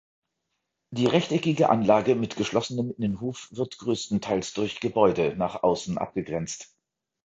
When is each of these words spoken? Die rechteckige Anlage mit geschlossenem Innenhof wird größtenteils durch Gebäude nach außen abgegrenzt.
Die 0.89 1.05
rechteckige 1.05 1.69
Anlage 1.69 2.15
mit 2.15 2.35
geschlossenem 2.35 2.91
Innenhof 2.97 3.47
wird 3.51 3.77
größtenteils 3.77 4.51
durch 4.53 4.79
Gebäude 4.79 5.35
nach 5.35 5.61
außen 5.61 5.99
abgegrenzt. 5.99 6.73